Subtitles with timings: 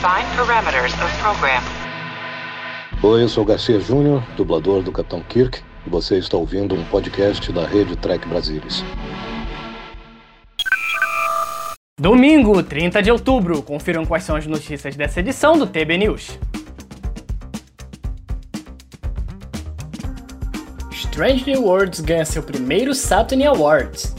[0.00, 1.62] Define parameters of program.
[3.02, 7.52] Oi, eu sou Garcia Júnior, dublador do Capitão Kirk, e você está ouvindo um podcast
[7.52, 8.82] da Rede Trek Brasilis.
[12.00, 13.62] Domingo, 30 de outubro.
[13.62, 16.38] Confiram quais são as notícias dessa edição do TB News.
[20.90, 24.16] Strange New Worlds ganha seu primeiro Saturn Awards.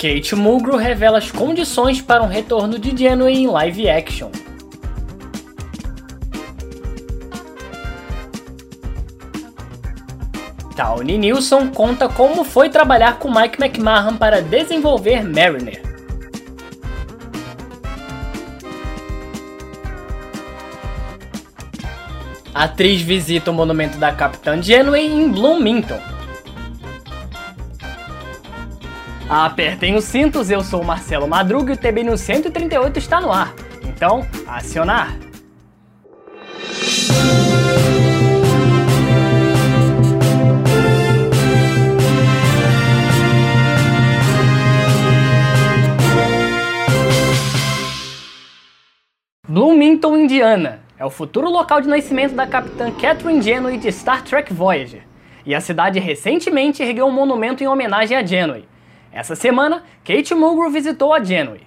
[0.00, 4.30] Kate Mulgrew revela as condições para um retorno de Janeway em live action.
[10.74, 15.82] Tawny Nilsson conta como foi trabalhar com Mike McMahon para desenvolver Mariner.
[22.54, 26.00] A atriz visita o monumento da Capitã Janeway em Bloomington.
[29.32, 33.54] Apertem os cintos, eu sou Marcelo Madruga e o TB no 138 está no ar.
[33.84, 35.16] Então, acionar!
[49.48, 54.52] Bloomington, Indiana, é o futuro local de nascimento da capitã Catherine Janeway de Star Trek
[54.52, 55.02] Voyager,
[55.46, 58.64] e a cidade recentemente ergueu um monumento em homenagem a Janeway,
[59.12, 61.62] essa semana, Kate Mulgrew visitou a Janeway.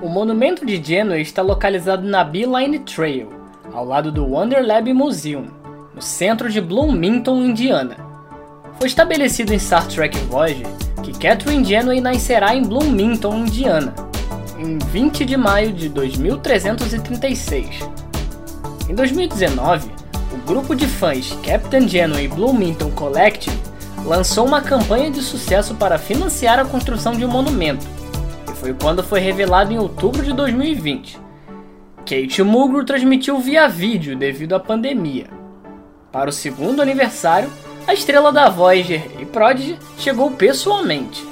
[0.00, 3.28] O monumento de Janeway está localizado na Beeline Trail,
[3.72, 5.46] ao lado do Wonder Lab Museum,
[5.94, 7.96] no centro de Bloomington, Indiana.
[8.78, 10.66] Foi estabelecido em Star Trek Voyager
[11.02, 13.94] que Catherine Janeway nascerá em Bloomington, Indiana,
[14.58, 17.80] em 20 de maio de 2336.
[18.88, 19.90] Em 2019,
[20.32, 23.56] o grupo de fãs Captain Janeway Bloomington Collective
[24.08, 27.86] lançou uma campanha de sucesso para financiar a construção de um monumento,
[28.50, 31.20] e foi quando foi revelado em outubro de 2020.
[32.06, 35.26] Kate Mulgrew transmitiu via vídeo devido à pandemia.
[36.10, 37.50] Para o segundo aniversário,
[37.86, 41.22] a estrela da Voyager e Prodigy chegou pessoalmente.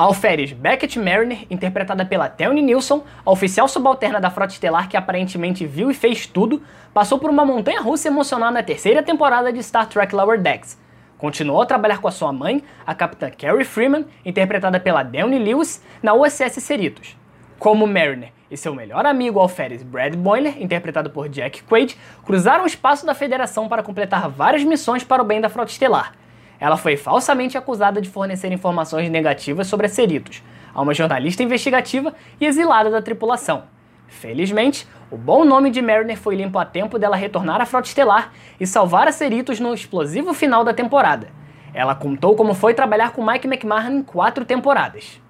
[0.00, 5.66] Alferes Beckett Mariner, interpretada pela Thelmy Nilsson, a oficial subalterna da Frota Estelar que aparentemente
[5.66, 6.62] viu e fez tudo,
[6.94, 10.80] passou por uma montanha russa emocional na terceira temporada de Star Trek Lower Decks.
[11.18, 15.84] Continuou a trabalhar com a sua mãe, a capitã Carrie Freeman, interpretada pela Dewey Lewis,
[16.02, 17.14] na USS Cerritos.
[17.58, 21.94] Como Mariner e seu melhor amigo Alferes Brad Boiler, interpretado por Jack Quaid,
[22.24, 26.14] cruzaram o espaço da Federação para completar várias missões para o bem da Frota Estelar,
[26.60, 32.14] ela foi falsamente acusada de fornecer informações negativas sobre a Cerritos a uma jornalista investigativa
[32.40, 33.64] e exilada da tripulação.
[34.06, 38.32] Felizmente, o bom nome de Mariner foi limpo a tempo dela retornar à Frota Estelar
[38.58, 41.28] e salvar a Cerritos no explosivo final da temporada.
[41.72, 45.20] Ela contou como foi trabalhar com Mike McMahon em quatro temporadas.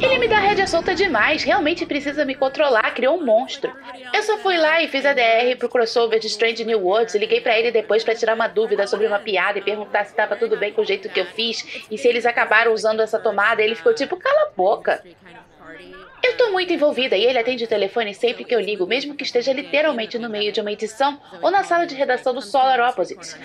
[0.00, 3.72] Ele me dá rédea solta demais, realmente precisa me controlar, criou um monstro.
[4.12, 7.18] Eu só fui lá e fiz a DR pro crossover de Strange New Worlds e
[7.18, 10.36] liguei para ele depois para tirar uma dúvida sobre uma piada e perguntar se tava
[10.36, 13.62] tudo bem com o jeito que eu fiz e se eles acabaram usando essa tomada.
[13.62, 15.02] Ele ficou tipo, cala a boca.
[16.22, 19.24] Eu tô muito envolvida e ele atende o telefone sempre que eu ligo, mesmo que
[19.24, 23.36] esteja literalmente no meio de uma edição ou na sala de redação do Solar Opposites.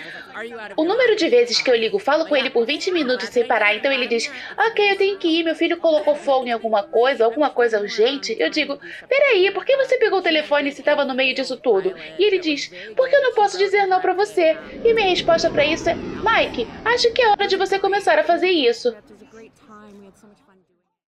[0.76, 3.74] O número de vezes que eu ligo, falo com ele por 20 minutos sem parar,
[3.74, 7.24] então ele diz: Ok, eu tenho que ir, meu filho colocou fogo em alguma coisa,
[7.24, 8.36] alguma coisa urgente.
[8.38, 8.78] Eu digo:
[9.08, 11.94] Peraí, por que você pegou o telefone se estava no meio disso tudo?
[12.16, 14.56] E ele diz: Porque eu não posso dizer não para você.
[14.84, 18.24] E minha resposta para isso é: Mike, acho que é hora de você começar a
[18.24, 18.94] fazer isso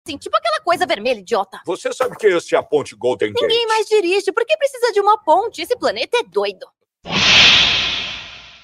[0.10, 1.60] assim, tipo aquela coisa vermelha, idiota.
[1.66, 3.42] Você sabe que esse é a ponte Golden Gate.
[3.42, 4.32] Ninguém mais dirige.
[4.32, 5.62] Por que precisa de uma ponte?
[5.62, 6.66] Esse planeta é doido.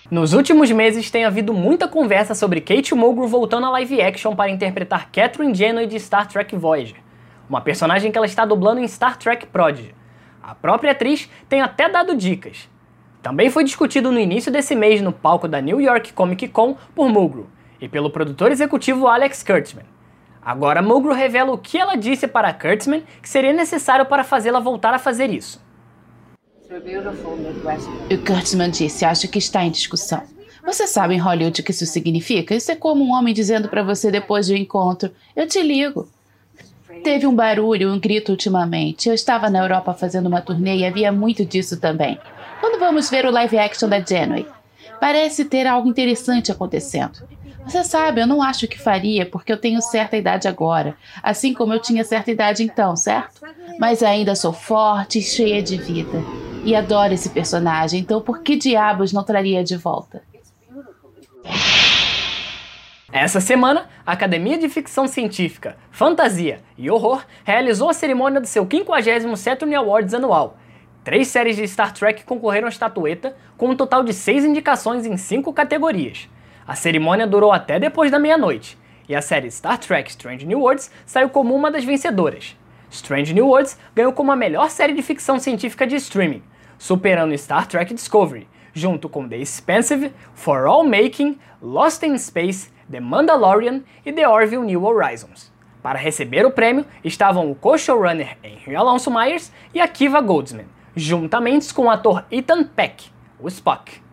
[0.09, 4.51] Nos últimos meses tem havido muita conversa sobre Kate Mulgrew voltando a live action para
[4.51, 7.01] interpretar Catherine Janeway de Star Trek Voyager,
[7.49, 9.95] uma personagem que ela está dublando em Star Trek Prodigy.
[10.43, 12.69] A própria atriz tem até dado dicas.
[13.23, 17.09] Também foi discutido no início desse mês no palco da New York Comic Con por
[17.09, 17.47] Mulgrew
[17.81, 19.94] e pelo produtor executivo Alex Kurtzman.
[20.45, 24.93] Agora Mulgrew revela o que ela disse para Kurtzman que seria necessário para fazê-la voltar
[24.93, 25.59] a fazer isso.
[28.11, 30.21] O Kurtzman disse, acho que está em discussão.
[30.63, 32.53] Você sabe em Hollywood o que isso significa?
[32.53, 36.07] Isso é como um homem dizendo para você depois de um encontro: Eu te ligo.
[37.03, 39.07] Teve um barulho, um grito ultimamente.
[39.07, 42.19] Eu estava na Europa fazendo uma turnê e havia muito disso também.
[42.59, 44.47] Quando vamos ver o live action da Janeway?
[44.99, 47.19] Parece ter algo interessante acontecendo.
[47.65, 51.73] Você sabe, eu não acho que faria porque eu tenho certa idade agora, assim como
[51.73, 53.41] eu tinha certa idade então, certo?
[53.79, 56.23] Mas ainda sou forte e cheia de vida.
[56.63, 60.21] E adoro esse personagem, então por que diabos não traria de volta?
[63.11, 68.65] Essa semana, a Academia de Ficção Científica, Fantasia e Horror realizou a cerimônia do seu
[68.65, 70.57] 50º Saturn Awards anual.
[71.03, 75.17] Três séries de Star Trek concorreram à estatueta, com um total de seis indicações em
[75.17, 76.27] cinco categorias.
[76.67, 78.77] A cerimônia durou até depois da meia-noite,
[79.07, 82.57] e a série Star Trek Strange New Worlds saiu como uma das vencedoras.
[82.89, 86.41] Strange New Worlds ganhou como a melhor série de ficção científica de streaming,
[86.77, 92.99] superando Star Trek Discovery, junto com The Expansive, For All Making, Lost in Space, The
[92.99, 95.53] Mandalorian e The Orville New Horizons.
[95.83, 100.65] Para receber o prêmio estavam o co-showrunner Henry Alonso Myers e a Kiva Goldsman,
[100.95, 104.04] juntamente com o ator Ethan Peck, o Spock.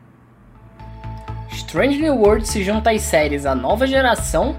[1.72, 4.54] Strange New World se junta às séries A Nova Geração,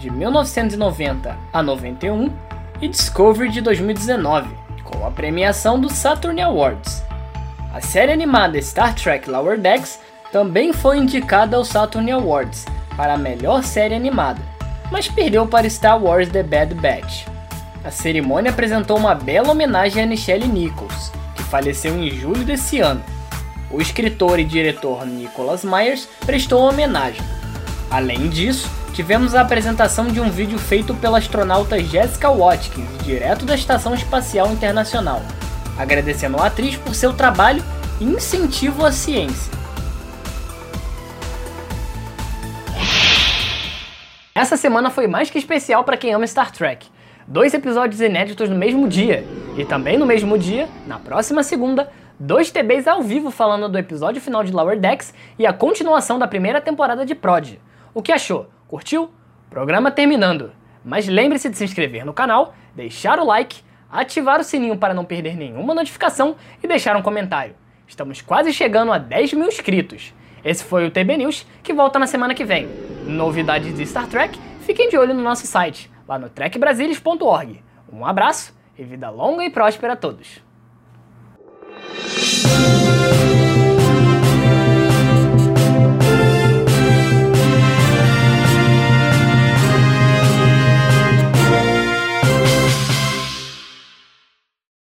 [0.00, 2.28] de 1990 a 91,
[2.80, 4.48] e Discovery de 2019,
[4.82, 7.04] com a premiação do Saturn Awards.
[7.72, 10.00] A série animada Star Trek Lower Decks
[10.32, 12.66] também foi indicada ao Saturn Awards
[12.96, 14.42] para a melhor série animada,
[14.90, 17.28] mas perdeu para Star Wars The Bad Batch.
[17.84, 23.04] A cerimônia apresentou uma bela homenagem a Nichelle Nichols, que faleceu em julho desse ano.
[23.70, 27.20] O escritor e diretor Nicholas Myers prestou homenagem.
[27.90, 33.56] Além disso, tivemos a apresentação de um vídeo feito pela astronauta Jessica Watkins, direto da
[33.56, 35.20] Estação Espacial Internacional,
[35.76, 37.62] agradecendo a atriz por seu trabalho
[38.00, 39.52] e incentivo à ciência.
[44.32, 46.86] Essa semana foi mais que especial para quem ama Star Trek.
[47.26, 49.26] Dois episódios inéditos no mesmo dia.
[49.56, 54.20] E também no mesmo dia, na próxima segunda, dois TBs ao vivo falando do episódio
[54.20, 57.58] final de Lower Decks e a continuação da primeira temporada de Prod.
[57.92, 58.48] O que achou?
[58.66, 59.10] Curtiu?
[59.50, 60.52] Programa terminando.
[60.84, 63.60] Mas lembre-se de se inscrever no canal, deixar o like,
[63.90, 67.54] ativar o sininho para não perder nenhuma notificação e deixar um comentário.
[67.86, 70.14] Estamos quase chegando a 10 mil inscritos.
[70.44, 72.68] Esse foi o TB News, que volta na semana que vem.
[73.06, 77.62] Novidades de Star Trek, fiquem de olho no nosso site, lá no trekbrasilis.org.
[77.92, 80.45] Um abraço e vida longa e próspera a todos.